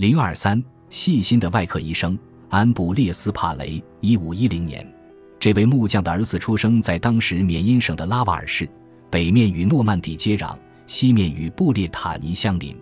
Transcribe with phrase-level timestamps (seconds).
[0.00, 2.18] 零二三，细心的外科医生
[2.48, 4.90] 安布列斯·帕雷，一五一零年，
[5.38, 8.66] 这位木匠的儿子出生在当时缅因省的拉瓦尔市，
[9.10, 12.74] 北面与诺曼底接壤，西面与布列塔尼相邻。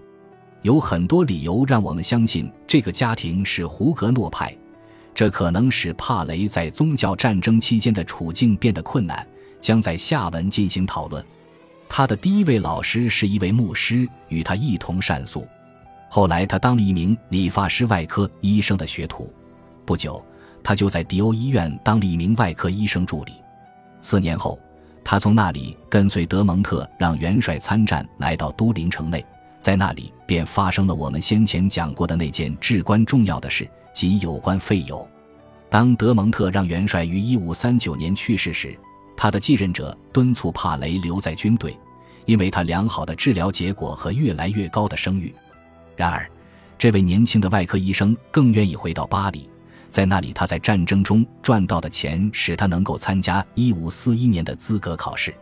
[0.63, 4.57] 有很多理由让我们相信这个家庭是胡格诺派，
[5.13, 9.27] 这可能使帕雷在宗教战争期间的处境变得困难，
[9.61, 11.21] 将在下文进行讨论。
[11.89, 15.45] 他的第一位老师是一位牧师，与他一同善诉。
[16.09, 19.33] 后来，他当了一名理发师外科医生的学徒。
[19.85, 20.25] 不久，
[20.63, 23.33] 他就在迪欧医院当了一名外科医生助理。
[24.01, 24.59] 四年后，
[25.05, 29.25] 他从那里跟随德蒙特让元帅参战，来到都灵城内。
[29.61, 35.07] 在那里，便发生了我们先前讲过的那件至关重要的事，即有关费尤。
[35.69, 38.79] 当德蒙特让元帅于1539年去世时，
[39.17, 41.77] 他的继任者敦促帕雷留在军队，
[42.25, 45.35] 因为他良好的治疗结果和越来越高的声誉。
[45.99, 46.31] 然而，
[46.79, 49.51] 这位年轻的外科医生更愿意回到巴黎，
[49.91, 55.35] 在那里他在战争中赚到的钱使他能够参加1541年的资格考试。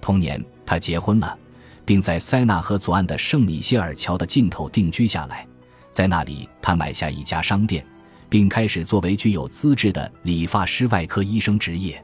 [0.00, 1.38] 同年，他结婚了。
[1.84, 5.44] 并在塞纳河左岸的圣米歇尔桥的尽头定居下来，
[5.90, 7.84] 在那里，他买下一家商店，
[8.28, 12.00] 并开始作为具有资质的理发师外科医生职业。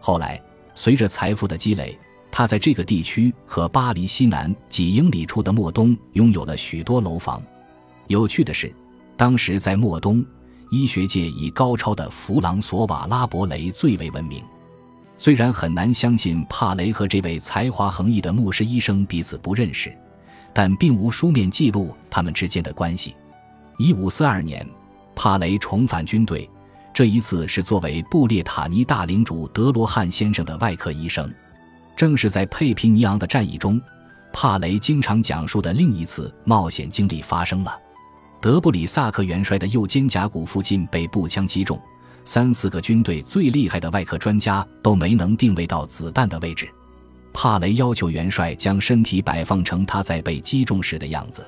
[0.00, 0.40] 后来，
[0.74, 1.98] 随着财富的积累，
[2.32, 7.42] 他在这个地区和巴黎西南几英里处的莫东拥有了许多楼房。
[8.06, 8.72] 有趣的是，
[9.16, 10.24] 当时在莫东，
[10.70, 14.42] 医学界以高超的弗朗索瓦·拉伯雷最为闻名。
[15.18, 19.92] 虽然很难相信帕雷和这位才华横溢的牧师医生彼此不认识，
[20.54, 23.14] 但并无书面记录他们之间的关系。
[23.76, 24.66] 一五四二年，
[25.14, 26.48] 帕雷重返军队，
[26.94, 31.30] 这一次是作为布列塔尼大领主德罗汉先生的外科医生。
[31.96, 33.80] 正是在佩皮尼昂的战役中，
[34.32, 37.78] 帕雷经常讲述的另一次冒险经历发生了：
[38.40, 41.80] 德布里萨克元帅的右肩胛骨附近被步枪击中。
[42.24, 46.68] 三四个军队最厉害的外科专家都没能定位到子弹的位置。
[47.32, 51.44] 帕雷要求元帅将身体摆放成他在被击中时的样子，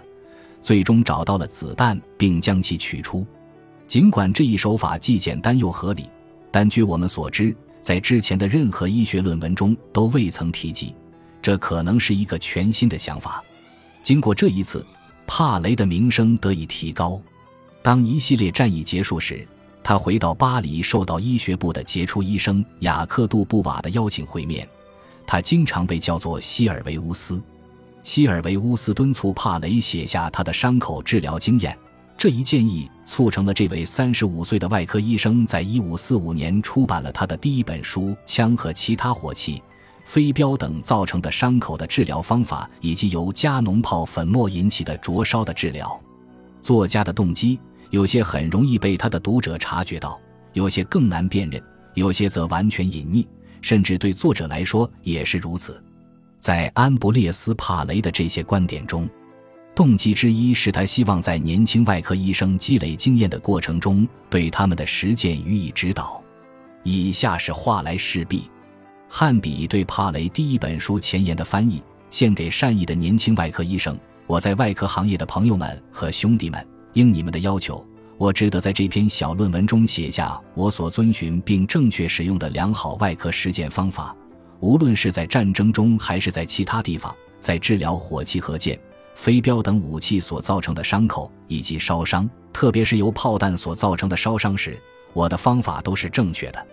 [0.60, 3.26] 最终找到了子弹，并将其取出。
[3.86, 6.08] 尽管这一手法既简单又合理，
[6.50, 10.94] 但据我们所知，在之前的任何医学论文中都未曾提及。
[11.42, 13.42] 这可能是一个全新的想法。
[14.00, 14.86] 经过这一次，
[15.26, 17.20] 帕雷的名声得以提高。
[17.82, 19.46] 当一系列战役结束时，
[19.82, 24.68] 他回到巴黎，受到医学部的杰出医生雅克·杜布瓦的邀请会面。
[25.26, 27.42] 他经常被叫做希尔维乌斯。
[28.04, 31.76] 希尔维乌斯敦促帕雷写下他的伤口治疗经验。
[32.22, 39.60] 这一建议促成了这位三十五岁的外科医生在一五四五年出版了他的第一本书《枪和其他火器、
[40.04, 46.00] 飞镖等造成的伤口的治疗方法以及由加农炮粉末引起的灼烧的治疗》。
[46.64, 47.58] 作家的动机。
[47.90, 50.16] 有些很容易被他的读者察觉到，
[50.52, 51.60] 有些更难辨认，
[51.94, 53.26] 有些则完全隐匿，
[53.62, 55.82] 甚至对作者来说也是如此。
[56.38, 59.10] 在安布列斯·帕雷的这些观点中，
[59.74, 66.22] 动机之一是他希望在年轻外科医生积累经验的过程中，对他们的实践予以指导。
[66.82, 68.50] 以下是话来事毕。
[69.08, 76.66] 汉比对帕雷第一本书前言的翻译，献给善意的年轻外科医生，我在外科行业的朋友们和兄弟们。
[76.92, 77.82] 应你们的要求，
[78.18, 84.14] 我值得在这篇小论文中写下我所遵循并正确使用的良好外科实践方法。
[84.60, 88.78] 无论是在战争中还是在其他地方，在治疗火器和剑、
[89.22, 94.76] 飞镖等武器所造成的伤口以及烧伤，特别是由炮弹所造成的烧伤时，
[95.12, 96.66] 我的方法都是正确的。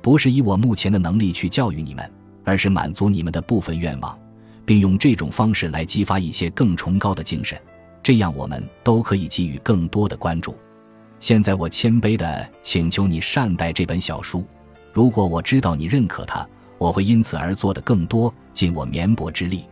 [0.00, 2.08] 不是以我目前的能力去教育你们，
[2.44, 4.16] 而是满足你们的部分愿望，
[4.64, 7.60] 并用这种方式来激发一些更崇高的精神。
[8.00, 10.56] 这样，我们都可以给予更多的关注。
[11.18, 14.44] 现在，我谦卑地请求你善待这本小书。
[14.92, 16.48] 如果我知道你认可它，
[16.78, 19.64] 我会因此而做的更多，尽我绵薄之力。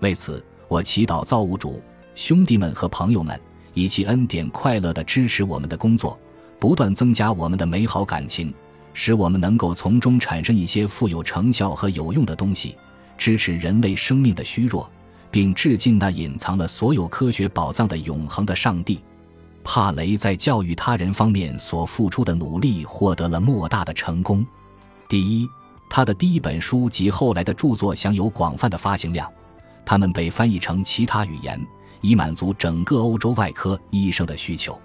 [0.00, 1.82] 为此，我祈祷造物主、
[2.14, 3.40] 兄弟们和朋友们
[3.74, 6.18] 以其恩典快乐地支持我们的工作，
[6.60, 8.54] 不断增加我们的美好感情，
[8.94, 12.76] 使我们能够从中产生一些富有成效和有用的东西，
[13.16, 14.88] 支持人类生命的虚弱。
[15.30, 18.98] 并致敬那隐藏了所有科学宝藏的永恒的上帝。
[19.62, 24.42] 帕雷在教育他人方面所付出的努力获得了莫大的成功。
[25.06, 25.46] 第一，
[25.90, 29.30] 他的第一本书及后来的著作享有广泛的发行量，
[29.88, 31.58] 他们被翻译成其他语言，
[32.02, 34.78] 以满足整个欧洲外科医生的需求。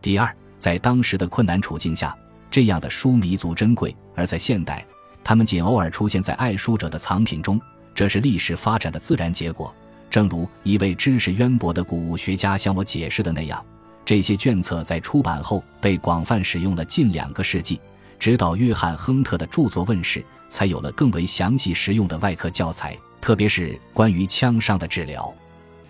[0.00, 2.16] 第二，在当时的困难处境下，
[2.48, 4.86] 这样的书弥足珍贵；而在现代，
[5.24, 7.60] 他们仅偶尔出现在爱书者的藏品中。
[7.92, 9.74] 这是历史发展的自然结果，
[10.08, 13.60] 正如一位知识渊博的古物学家向我解释的那样，
[14.04, 17.80] 这些卷册在出版后被广泛使用了近两个世纪，
[18.16, 22.96] 直到约翰·亨特的著作问世，才有了更为详细实用的外科教材，
[23.26, 25.34] 特别是关于枪伤的治疗。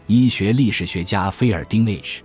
[0.06, 2.22] 医学历史学家菲尔丁 ·H.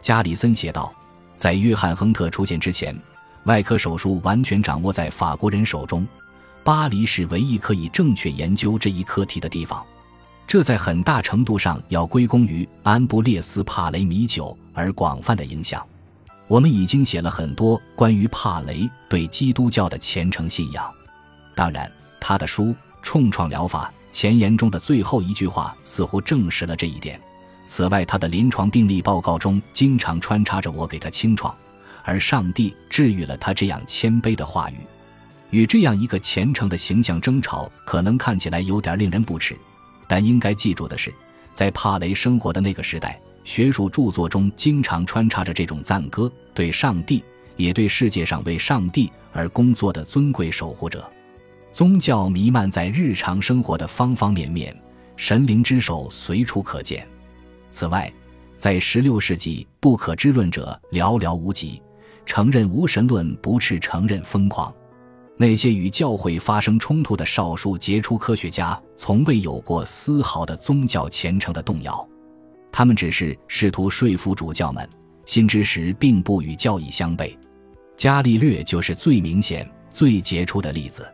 [0.00, 0.90] 加里森写道
[1.36, 2.98] ：“在约翰·亨特出现之前，
[3.44, 6.08] 外科手术完全掌握在法国人手中，
[6.64, 9.84] 巴黎是唯一可以正确研究这一课题的地方。”
[10.48, 15.86] 这在很大程度上要归功于安布列斯·帕雷米酒而广泛的影响。
[16.48, 20.90] 我们已经写了很多关于帕雷对基督教的虔诚信仰。
[21.54, 22.64] 当然，他的书
[23.02, 27.20] 《冲创疗法》前言中的最后一句话似乎证实了这一点。
[27.66, 31.54] 此外，他的临床病例报告中经常穿插着“我给他清创，
[32.02, 34.76] 而上帝治愈了他”这样谦卑的话语。
[35.50, 39.54] 与这样一个虔诚的形象争吵，可能看起来有点令人不齿。
[40.08, 41.12] 但应该记住的是，
[41.52, 47.22] 在帕雷生活的那个时代，学术著作中经常穿插着这种赞歌，对上帝，
[47.58, 51.06] 也对世界上为上帝而工作的尊贵守护者。
[51.76, 54.74] 宗教弥漫在日常生活的方方面面，
[55.14, 57.06] 神灵之手随处可见。
[57.70, 58.10] 此外，
[58.56, 61.82] 在16世纪，不可知论者寥寥无几，
[62.24, 64.74] 承认无神论不是承认疯狂。
[65.36, 72.08] 那些与教会发生冲突的少数杰出科学家，从未有过丝毫的宗教虔诚的动摇，
[72.72, 74.88] 他们只是试图说服主教们，
[75.26, 77.36] 新知识并不与教义相悖。
[77.98, 81.06] 伽利略就是最明显、最杰出的例子。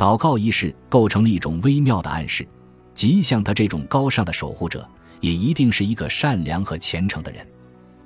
[0.00, 2.48] 祷告仪式构成了一种微妙的暗示，
[2.94, 4.88] 即像他这种高尚的守护者，
[5.20, 7.46] 也一定是一个善良和虔诚的人。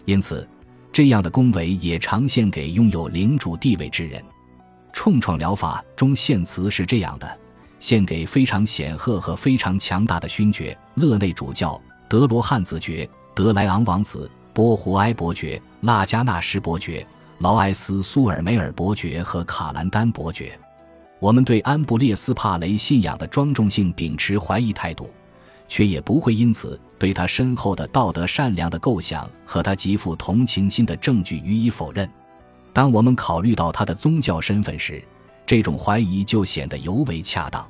[0.05, 0.45] 因此，
[0.93, 4.21] 这样的恭维也常献给拥有领主地位之人。
[4.93, 7.39] 冲创疗法中献词是这样的：
[7.79, 17.07] 献给非常显赫和非常强大的勋爵勒内主教、德罗汉子爵、德莱昂王子、波胡埃伯爵、拉加纳什伯爵、
[17.39, 20.59] 劳埃斯苏尔梅尔伯爵和卡兰丹伯爵。
[21.25, 25.09] 我们对安布列斯帕雷信仰的庄重性秉持怀疑态度，
[25.67, 32.07] 却也不会因此对他深厚的道德善良的构想和他极富同情心的证据予以否认。
[32.75, 35.03] 当我们考虑到他的宗教身份时，
[35.47, 37.67] 这种怀疑就显得尤为恰当。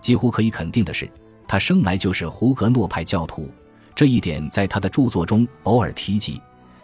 [0.00, 1.10] 几乎可以肯定的是，
[1.48, 3.50] 他生来就是胡格诺派教徒，
[3.92, 6.40] 这一点在他的著作中偶尔提及。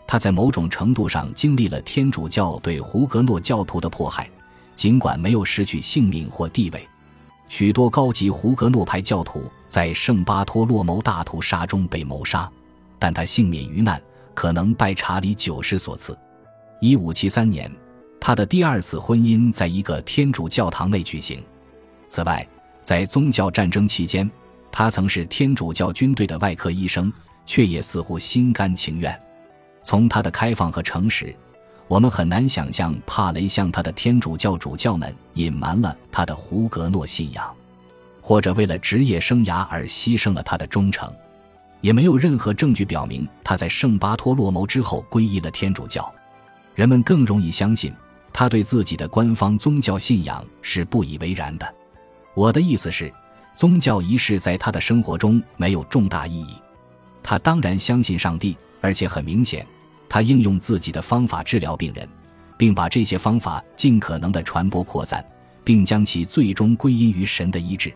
[0.09, 4.29] 他在某种程度上经历了天主教对胡格诺教徒的迫害，
[4.81, 6.88] 尽管没有失去性命或地位。
[7.50, 12.50] 许多高级胡格诺派教徒在圣巴托洛谋大屠杀中被谋杀，
[12.99, 14.00] 但他幸免于难，
[14.32, 16.19] 可能拜查理九世所赐。
[16.81, 17.71] 一五七三年，
[18.19, 21.44] 他的第二次婚姻在一个天主教堂内举行。
[22.09, 22.49] 此外，
[22.81, 24.31] 在宗教战争期间，
[24.73, 27.12] 他曾是天主教军队的外科医生，
[27.44, 29.15] 却也似乎心甘情愿。
[29.83, 31.37] 从他的开放和诚实，
[31.90, 37.52] 我们很难想象帕雷向他的天主教主教们隐瞒了他的胡格诺信仰，
[38.20, 41.12] 或者为了职业生涯而牺牲了他的忠诚。
[41.81, 46.08] 也没有任何证据表明他在圣巴托洛谋之后皈依了天主教。
[46.76, 47.92] 人们更容易相信
[48.32, 51.75] 他对自己的官方宗教信仰是不以为然的。
[52.34, 53.12] 我的意思是，
[53.56, 56.54] 宗教仪式在他的生活中没有重大意义。
[57.20, 59.66] 他当然相信上帝，而且很明显，
[60.11, 62.07] 他应用自己的方法治疗病人，
[62.59, 65.25] 并把这些方法尽可能的传播扩散，
[65.64, 67.90] 并将其最终归因于神的医治。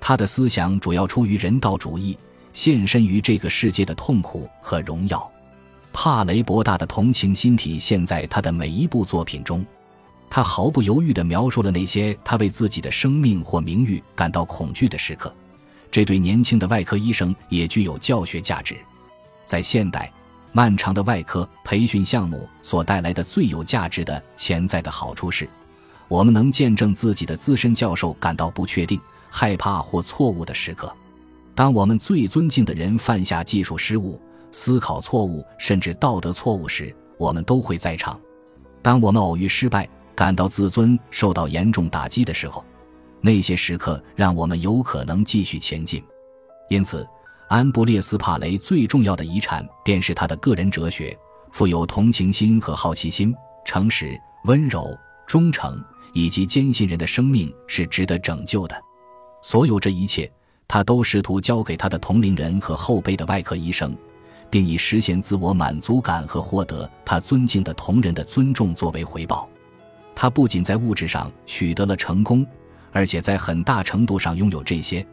[0.00, 2.18] 他的思想主要出于人道主义，
[2.52, 5.30] 献身于这个世界的痛苦和荣耀。
[5.92, 9.64] 帕雷博大的同情心体现在他的每一部作品中，
[10.28, 15.32] 他毫不犹豫地描述了那些他为自己的生命或名誉感到恐惧的时刻。
[15.92, 18.76] 这对年轻的外科医生也具有教学价值。
[19.46, 20.12] 在现代，
[20.56, 25.46] 漫长的外科培训项目所带来的最有价值的潜在的好处是，
[26.06, 30.90] 我们能见证自己的资深教授感到不确定、害怕或错误的时刻。
[31.54, 34.18] 当我们最尊敬的人犯下技术失误。
[34.56, 38.16] 思考错误，甚至道德错误时，我们都会在场。
[38.80, 42.64] 当我们偶遇失败，感到自尊受到严重打击的时候，
[43.20, 46.00] 那些时刻让我们有可能继续前进。
[46.70, 47.04] 因此，
[47.48, 51.16] 安布列斯·帕雷最重要的遗产便是他的个人哲学：
[51.52, 53.34] 富有同情心和好奇心，
[53.64, 54.96] 诚实、温柔、
[55.26, 55.82] 忠诚，
[56.12, 58.74] 以及坚信人的生命是值得拯救的。
[59.42, 60.30] 所有这一切，
[60.66, 63.96] 他都试图教给他的同龄人和后辈的外科医生。
[64.50, 69.48] 并以实现自我满足感和获得他尊敬的同仁的尊重作为回报。
[70.14, 72.46] 他不仅在物质上取得了成功，
[72.92, 75.04] 而且在很大程度上拥有这些。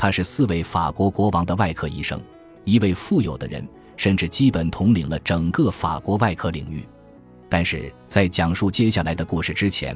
[0.00, 2.18] 他是四位法国国王的外科医生，
[2.64, 3.62] 一位富有的人，
[3.98, 6.82] 甚至基本统领了整个法国外科领域。
[7.50, 9.94] 但是在讲述接下来的故事之前，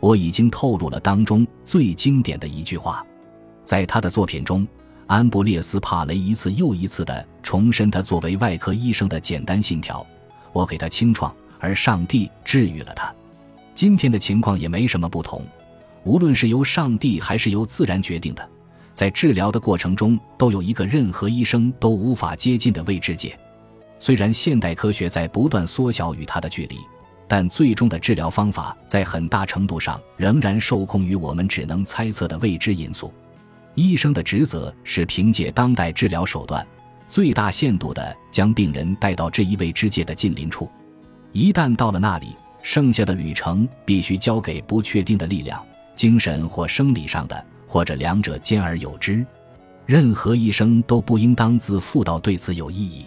[0.00, 3.04] 我已经透露了当中最经典的一句话。
[3.62, 4.66] 在他的作品中，
[5.06, 10.06] 安布列斯·帕雷一次又一次地重申他作为外科医生的简单信条
[10.54, 11.30] ：“我给他清创，
[11.60, 13.14] 而上帝治愈了他。”
[13.74, 15.44] 今天的情况也没什么不同，
[16.04, 18.48] 无论是由上帝还是由自然决定的，
[18.92, 23.38] 在治疗的过程中都有一个任何医生都无法接近的未知界。
[23.98, 26.76] 虽然现代科学在不断缩小与它的距离，
[27.28, 33.12] 但最终的治疗方法在很大程度上仍然受控于我们只能猜测的未知因素。
[33.74, 36.66] 医生的职责是凭借当代治疗手段，
[37.08, 40.68] 最大限度地将病人带到这一未知界的近邻处。
[41.32, 49.24] 一旦到了那里，剩下的旅程必须交给不确定的力量，精神或生理上的，或者两者兼而有之。
[49.86, 53.06] 任何医生都不应当自负到对此有异议。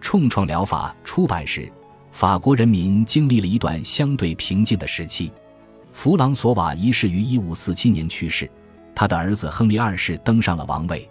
[0.00, 1.70] 冲创疗法出版时，
[2.10, 5.30] 法国人民经历了一段相对平静的时期。
[5.92, 8.50] 弗朗索瓦一世于1547年去世，
[8.92, 11.08] 他的儿子亨利二世登上了王位。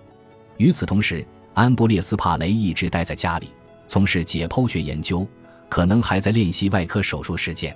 [0.58, 3.48] 与此同时，安布列斯·帕雷一直待在家里，
[3.88, 5.26] 从事解剖学研究，
[5.70, 7.74] 可能还在练习外科手术实践。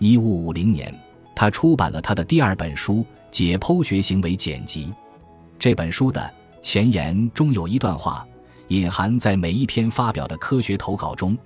[0.00, 0.94] 1550年，
[1.34, 2.94] 他出版了他的第二本书
[3.30, 4.86] 《解剖学行为简辑》。
[5.58, 8.26] 这本书的前言中有一段话。
[8.68, 11.36] 隐含在每一篇发表的科学投稿中，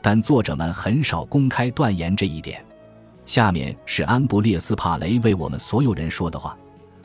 [0.00, 2.64] 但作者们很少公开断言这一点。
[3.26, 6.56] 下面是安布列斯·帕雷为我们所有人说的话：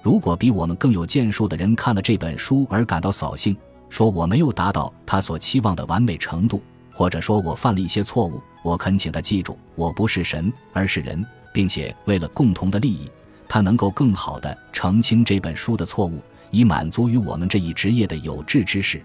[0.04, 3.58] 如果比我们更有建树的人看了这本书而感到扫兴，
[3.90, 6.62] 说我没有达到他所期望的完美程度，
[6.94, 13.10] 或者说我犯了一些错误，我恳请他记住，我不是神，而是人，并且为了共同的利益，
[13.48, 16.20] 他能够更好地澄清这本书的错误，
[16.50, 19.02] 以满足于我们这一职业的有志之士。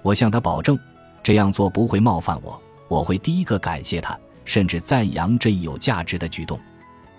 [0.00, 0.78] 我向他保证，
[1.22, 6.58] 这样做不会冒犯我，我会第一个感谢他，甚至赞扬这一有价值的举动。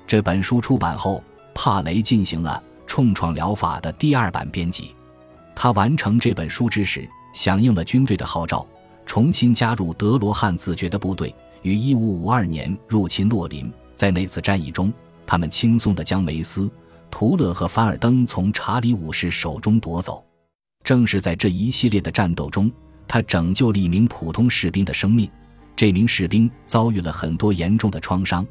[0.07, 1.23] 这本书出版后，
[1.53, 4.95] 帕雷进行了冲创疗法的第二版编辑。
[5.53, 8.65] 他完成这本书之时，响应了军队的号召，
[9.05, 13.71] 重新加入德罗汉自觉的部队，于1552年入侵洛林。
[14.01, 14.91] 在那次战役中，
[15.27, 16.67] 他们轻松地将梅斯、
[17.11, 20.25] 图勒和凡尔登从查理五世手中夺走。
[20.83, 22.71] 正是在这一系列的战斗中，
[23.07, 25.29] 他拯救了一名普通士兵的生命。
[25.75, 28.43] 这名士兵遭遇了很多严重的创伤，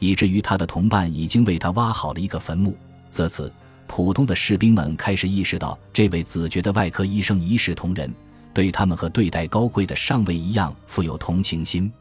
[0.00, 2.76] 以至于他的同伴已经为他挖好了一个坟墓。
[3.08, 3.52] 自此，
[3.86, 8.12] 普通的士兵们开始意识到，这位子爵的外科医生一视同仁，
[8.52, 11.92] 对他们和对待高贵的上尉一样富有同情心。